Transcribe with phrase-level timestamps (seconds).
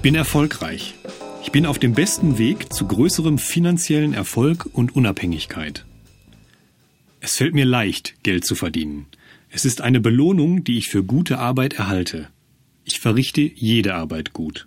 [0.00, 0.94] bin erfolgreich.
[1.42, 5.84] Ich bin auf dem besten Weg zu größerem finanziellen Erfolg und Unabhängigkeit.
[7.20, 9.06] Es fällt mir leicht, Geld zu verdienen.
[9.50, 12.28] Es ist eine Belohnung, die ich für gute Arbeit erhalte.
[12.84, 14.66] Ich verrichte jede Arbeit gut.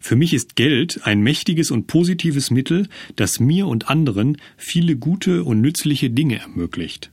[0.00, 5.44] Für mich ist Geld ein mächtiges und positives Mittel, das mir und anderen viele gute
[5.44, 7.10] und nützliche Dinge ermöglicht.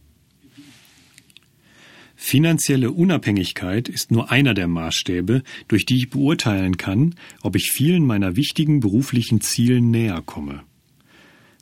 [2.31, 8.05] Finanzielle Unabhängigkeit ist nur einer der Maßstäbe, durch die ich beurteilen kann, ob ich vielen
[8.05, 10.63] meiner wichtigen beruflichen Zielen näher komme.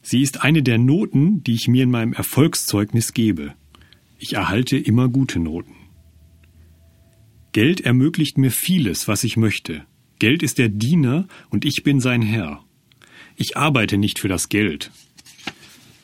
[0.04, 3.56] Sie ist eine der Noten, die ich mir in meinem Erfolgszeugnis gebe.
[4.20, 5.74] Ich erhalte immer gute Noten.
[7.52, 9.88] Geld ermöglicht mir vieles, was ich möchte.
[10.20, 12.64] Geld ist der Diener und ich bin sein Herr.
[13.36, 14.92] Ich arbeite nicht für das Geld.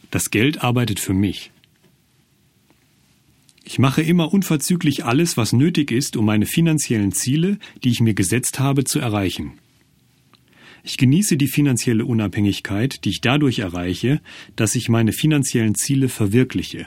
[0.09, 1.51] Das Geld arbeitet für mich.
[3.67, 8.13] Ich mache immer unverzüglich alles, was nötig ist, um meine finanziellen Ziele, die ich mir
[8.13, 9.53] gesetzt habe, zu erreichen.
[10.83, 14.21] Ich genieße die finanzielle Unabhängigkeit, die ich dadurch erreiche,
[14.55, 16.85] dass ich meine finanziellen Ziele verwirkliche.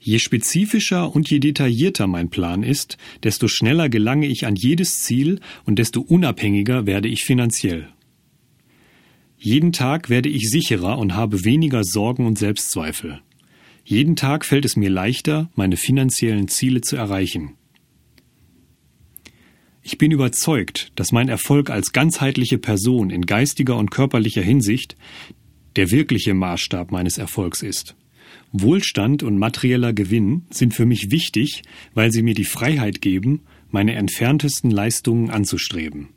[0.00, 5.38] Je spezifischer und je detaillierter mein Plan ist, desto schneller gelange ich an jedes Ziel
[5.64, 7.88] und desto unabhängiger werde ich finanziell.
[9.38, 13.20] Jeden Tag werde ich sicherer und habe weniger Sorgen und Selbstzweifel.
[13.90, 17.56] Jeden Tag fällt es mir leichter, meine finanziellen Ziele zu erreichen.
[19.82, 24.94] Ich bin überzeugt, dass mein Erfolg als ganzheitliche Person in geistiger und körperlicher Hinsicht
[25.74, 27.96] der wirkliche Maßstab meines Erfolgs ist.
[28.52, 33.96] Wohlstand und materieller Gewinn sind für mich wichtig, weil sie mir die Freiheit geben, meine
[33.96, 36.10] entferntesten Leistungen anzustreben.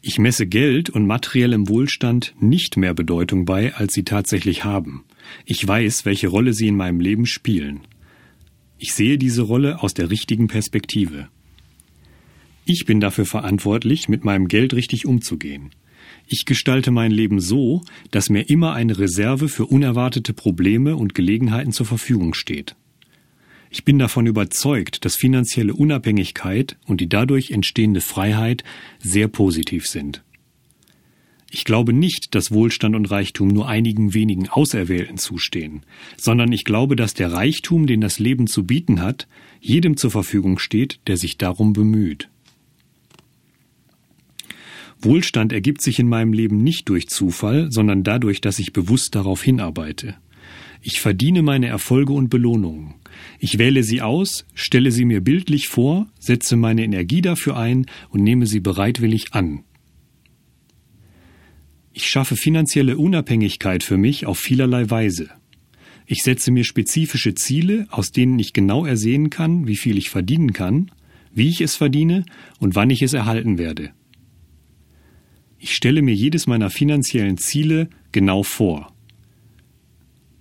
[0.00, 5.04] Ich messe Geld und materiellem Wohlstand nicht mehr Bedeutung bei, als sie tatsächlich haben.
[5.44, 7.80] Ich weiß, welche Rolle sie in meinem Leben spielen.
[8.78, 11.28] Ich sehe diese Rolle aus der richtigen Perspektive.
[12.64, 15.70] Ich bin dafür verantwortlich, mit meinem Geld richtig umzugehen.
[16.28, 17.82] Ich gestalte mein Leben so,
[18.12, 22.76] dass mir immer eine Reserve für unerwartete Probleme und Gelegenheiten zur Verfügung steht.
[23.70, 28.64] Ich bin davon überzeugt, dass finanzielle Unabhängigkeit und die dadurch entstehende Freiheit
[28.98, 30.22] sehr positiv sind.
[31.50, 35.82] Ich glaube nicht, dass Wohlstand und Reichtum nur einigen wenigen Auserwählten zustehen,
[36.16, 39.28] sondern ich glaube, dass der Reichtum, den das Leben zu bieten hat,
[39.60, 42.28] jedem zur Verfügung steht, der sich darum bemüht.
[45.00, 49.42] Wohlstand ergibt sich in meinem Leben nicht durch Zufall, sondern dadurch, dass ich bewusst darauf
[49.42, 50.16] hinarbeite.
[50.82, 52.94] Ich verdiene meine Erfolge und Belohnungen.
[53.38, 58.22] Ich wähle sie aus, stelle sie mir bildlich vor, setze meine Energie dafür ein und
[58.22, 59.64] nehme sie bereitwillig an.
[61.92, 65.30] Ich schaffe finanzielle Unabhängigkeit für mich auf vielerlei Weise.
[66.06, 70.52] Ich setze mir spezifische Ziele, aus denen ich genau ersehen kann, wie viel ich verdienen
[70.52, 70.90] kann,
[71.34, 72.24] wie ich es verdiene
[72.60, 73.90] und wann ich es erhalten werde.
[75.58, 78.94] Ich stelle mir jedes meiner finanziellen Ziele genau vor.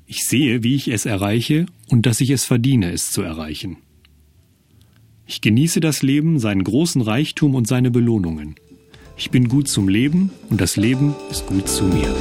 [0.10, 3.76] Ich sehe, wie ich es erreiche und dass ich es verdiene, es zu erreichen.
[5.26, 8.56] Ich genieße das Leben, seinen großen Reichtum und seine Belohnungen.
[9.18, 12.16] Ich bin gut zum Leben und das Leben ist gut zu mir.